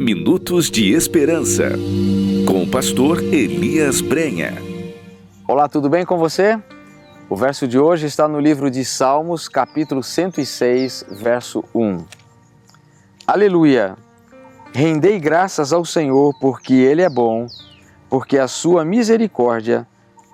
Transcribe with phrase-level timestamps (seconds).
[0.00, 1.70] Minutos de Esperança,
[2.46, 4.52] com o pastor Elias Brenha.
[5.46, 6.56] Olá, tudo bem com você?
[7.28, 12.04] O verso de hoje está no livro de Salmos, capítulo 106, verso 1.
[13.26, 13.96] Aleluia!
[14.72, 17.48] Rendei graças ao Senhor, porque Ele é bom,
[18.08, 19.84] porque a sua misericórdia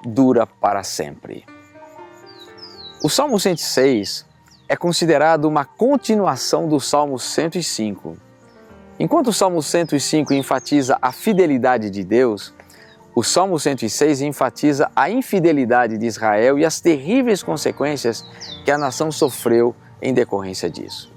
[0.05, 1.43] dura para sempre.
[3.03, 4.27] O Salmo 106
[4.69, 8.24] é considerado uma continuação do Salmo 105.
[8.99, 12.55] Enquanto o Salmo 105 enfatiza a fidelidade de Deus,
[13.15, 18.25] o Salmo 106 enfatiza a infidelidade de Israel e as terríveis consequências
[18.65, 21.13] que a nação sofreu em decorrência disso.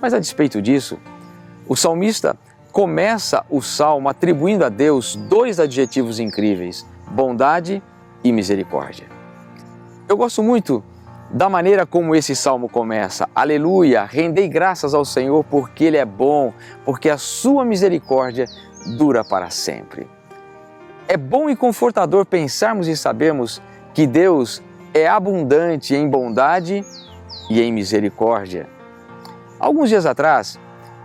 [0.00, 0.98] Mas a despeito disso,
[1.68, 2.36] o salmista
[2.72, 7.82] começa o salmo atribuindo a Deus dois adjetivos incríveis: bondade
[8.24, 9.06] e misericórdia.
[10.08, 10.82] Eu gosto muito
[11.30, 13.28] da maneira como esse salmo começa.
[13.34, 14.04] Aleluia!
[14.04, 16.52] Rendei graças ao Senhor porque Ele é bom,
[16.84, 18.46] porque a sua misericórdia
[18.98, 20.08] dura para sempre.
[21.06, 23.62] É bom e confortador pensarmos e sabermos
[23.94, 26.84] que Deus é abundante em bondade
[27.48, 28.68] e em misericórdia.
[29.58, 30.58] Alguns dias atrás,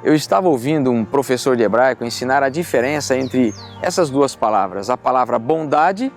[0.04, 4.98] eu estava ouvindo um professor de hebraico ensinar a diferença entre essas duas palavras, a
[4.98, 6.12] palavra bondade,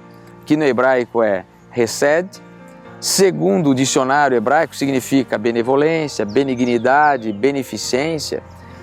[0.46, 1.44] que no hebraico é
[1.74, 2.28] hesed,
[3.00, 8.42] Segundo o dicionário hebraico, significa benevolência, benignidade, beneficência.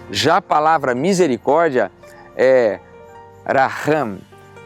[0.09, 1.91] Já a palavra misericórdia
[2.37, 2.79] é
[3.45, 4.19] raham,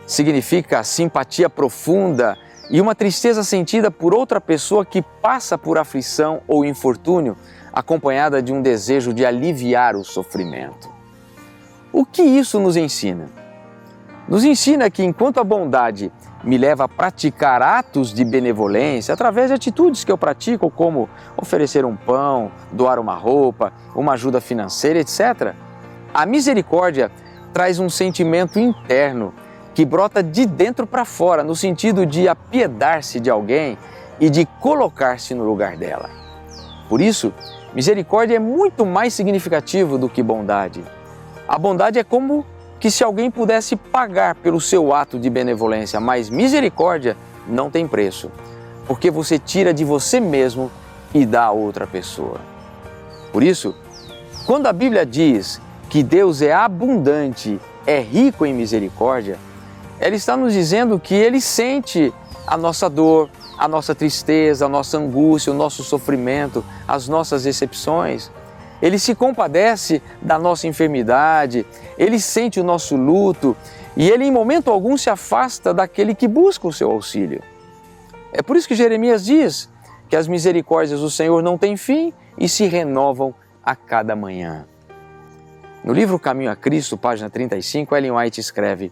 [0.06, 2.38] significa simpatia profunda
[2.70, 7.36] e uma tristeza sentida por outra pessoa que passa por aflição ou infortúnio,
[7.74, 10.90] acompanhada de um desejo de aliviar o sofrimento.
[11.92, 13.39] O que isso nos ensina?
[14.30, 16.12] Nos ensina que enquanto a bondade
[16.44, 21.84] me leva a praticar atos de benevolência através de atitudes que eu pratico, como oferecer
[21.84, 25.56] um pão, doar uma roupa, uma ajuda financeira, etc.
[26.14, 27.12] A misericórdia
[27.52, 29.34] traz um sentimento interno
[29.74, 33.80] que brota de dentro para fora, no sentido de apiedar-se de alguém
[34.20, 36.08] e de colocar-se no lugar dela.
[36.88, 37.34] Por isso,
[37.74, 40.84] misericórdia é muito mais significativo do que bondade.
[41.48, 42.46] A bondade é como
[42.80, 47.18] que se alguém pudesse pagar pelo seu ato de benevolência, mas misericórdia
[47.48, 48.32] não tem preço,
[48.88, 50.72] porque você tira de você mesmo
[51.14, 52.40] e dá a outra pessoa.
[53.32, 53.76] Por isso,
[54.46, 59.38] quando a Bíblia diz que Deus é abundante, é rico em misericórdia,
[60.00, 62.14] ela está nos dizendo que Ele sente
[62.48, 68.32] a nossa dor, a nossa tristeza, a nossa angústia, o nosso sofrimento, as nossas decepções.
[68.82, 71.66] Ele se compadece da nossa enfermidade,
[71.98, 73.56] ele sente o nosso luto
[73.96, 77.42] e ele, em momento algum, se afasta daquele que busca o seu auxílio.
[78.32, 79.70] É por isso que Jeremias diz
[80.08, 84.66] que as misericórdias do Senhor não têm fim e se renovam a cada manhã.
[85.84, 88.92] No livro Caminho a Cristo, página 35, Ellen White escreve: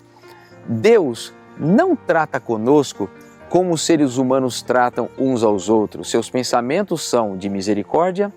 [0.68, 3.10] Deus não trata conosco
[3.50, 6.10] como os seres humanos tratam uns aos outros.
[6.10, 8.34] Seus pensamentos são de misericórdia,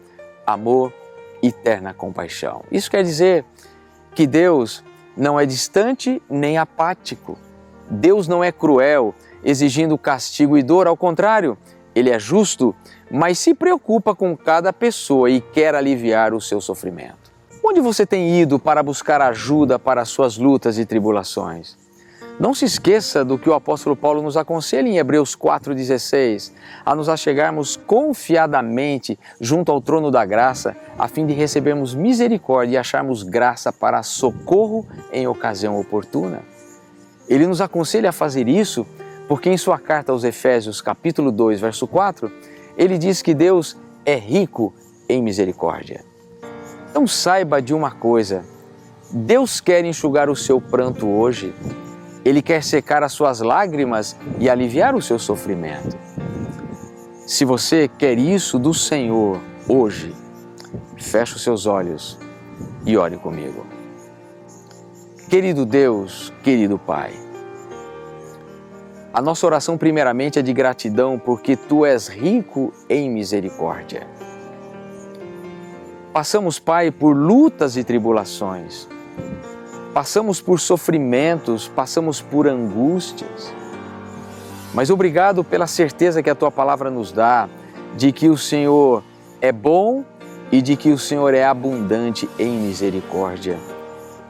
[0.47, 0.93] amor
[1.43, 2.63] eterna compaixão.
[2.71, 3.45] Isso quer dizer
[4.15, 4.85] que Deus
[5.17, 7.39] não é distante nem apático.
[7.89, 11.59] Deus não é cruel, exigindo castigo e dor, ao contrário,
[11.95, 12.75] ele é justo,
[13.11, 17.31] mas se preocupa com cada pessoa e quer aliviar o seu sofrimento.
[17.63, 21.77] Onde você tem ido para buscar ajuda para as suas lutas e tribulações?
[22.41, 26.53] Não se esqueça do que o apóstolo Paulo nos aconselha em Hebreus 4,16,
[26.87, 32.79] a nos achegarmos confiadamente junto ao trono da graça, a fim de recebermos misericórdia e
[32.79, 36.41] acharmos graça para socorro em ocasião oportuna.
[37.29, 38.87] Ele nos aconselha a fazer isso
[39.29, 42.33] porque em sua carta aos Efésios, capítulo 2, verso 4,
[42.75, 44.73] ele diz que Deus é rico
[45.07, 46.03] em misericórdia.
[46.91, 48.47] Então saiba de uma coisa:
[49.13, 51.53] Deus quer enxugar o seu pranto hoje
[52.25, 55.97] ele quer secar as suas lágrimas e aliviar o seu sofrimento.
[57.27, 60.15] Se você quer isso do Senhor hoje,
[60.97, 62.19] feche os seus olhos
[62.85, 63.65] e ore comigo.
[65.29, 67.13] Querido Deus, querido Pai,
[69.13, 74.07] a nossa oração primeiramente é de gratidão porque Tu és rico em misericórdia.
[76.13, 78.89] Passamos, Pai, por lutas e tribulações
[79.93, 83.53] passamos por sofrimentos, passamos por angústias.
[84.73, 87.49] Mas obrigado pela certeza que a tua palavra nos dá
[87.97, 89.03] de que o Senhor
[89.41, 90.05] é bom
[90.53, 93.59] e de que o Senhor é abundante em misericórdia.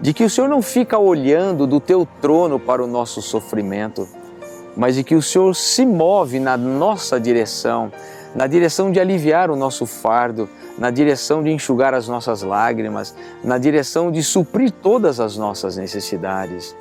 [0.00, 4.08] De que o Senhor não fica olhando do teu trono para o nosso sofrimento,
[4.74, 7.92] mas de que o Senhor se move na nossa direção
[8.34, 10.48] na direção de aliviar o nosso fardo,
[10.78, 16.76] na direção de enxugar as nossas lágrimas, na direção de suprir todas as nossas necessidades.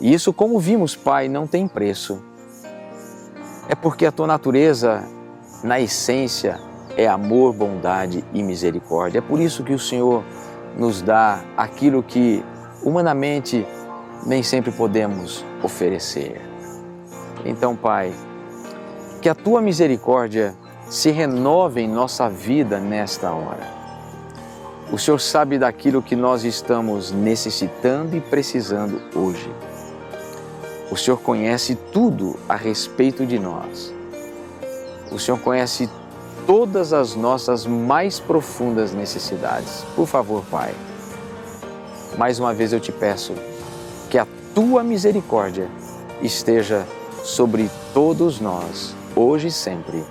[0.00, 2.22] E isso, como vimos, Pai, não tem preço.
[3.68, 5.04] É porque a tua natureza,
[5.62, 6.60] na essência,
[6.96, 9.18] é amor, bondade e misericórdia.
[9.18, 10.22] É por isso que o Senhor
[10.76, 12.44] nos dá aquilo que
[12.82, 13.66] humanamente
[14.26, 16.40] nem sempre podemos oferecer.
[17.44, 18.12] Então, Pai,
[19.22, 20.52] que a tua misericórdia
[20.90, 23.70] se renove em nossa vida nesta hora.
[24.90, 29.48] O Senhor sabe daquilo que nós estamos necessitando e precisando hoje.
[30.90, 33.94] O Senhor conhece tudo a respeito de nós.
[35.12, 35.88] O Senhor conhece
[36.44, 39.84] todas as nossas mais profundas necessidades.
[39.94, 40.74] Por favor, Pai,
[42.18, 43.34] mais uma vez eu te peço
[44.10, 45.70] que a tua misericórdia
[46.20, 46.84] esteja
[47.22, 50.04] sobre todos nós, hoje e sempre.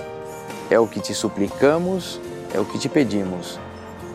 [0.69, 2.19] É o que te suplicamos,
[2.53, 3.59] é o que te pedimos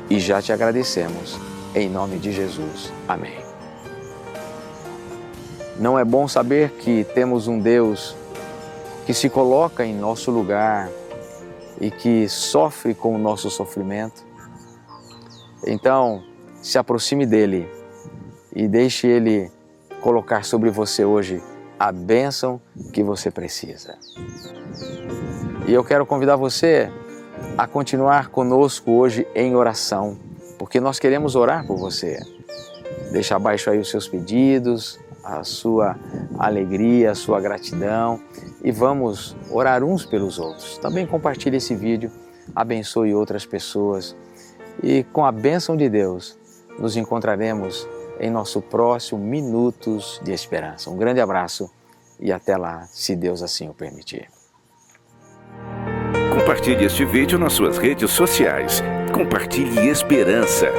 [0.08, 1.38] e já te agradecemos.
[1.74, 2.92] Em nome de Jesus.
[3.06, 3.38] Amém.
[5.78, 8.16] Não é bom saber que temos um Deus
[9.04, 10.88] que se coloca em nosso lugar
[11.80, 14.24] e que sofre com o nosso sofrimento?
[15.66, 16.22] Então,
[16.62, 17.68] se aproxime dele
[18.54, 19.50] e deixe ele
[20.00, 21.42] colocar sobre você hoje
[21.78, 22.60] a bênção
[22.92, 23.96] que você precisa.
[25.66, 26.90] E eu quero convidar você
[27.58, 30.18] a continuar conosco hoje em oração,
[30.58, 32.18] porque nós queremos orar por você.
[33.12, 35.96] Deixa abaixo aí os seus pedidos, a sua
[36.38, 38.20] alegria, a sua gratidão
[38.62, 40.78] e vamos orar uns pelos outros.
[40.78, 42.10] Também compartilhe esse vídeo,
[42.54, 44.16] abençoe outras pessoas
[44.82, 46.38] e com a bênção de Deus
[46.78, 47.88] nos encontraremos
[48.20, 50.90] em nosso próximo Minutos de Esperança.
[50.90, 51.70] Um grande abraço
[52.18, 54.28] e até lá, se Deus assim o permitir.
[56.32, 58.82] Compartilhe este vídeo nas suas redes sociais.
[59.12, 60.70] Compartilhe esperança.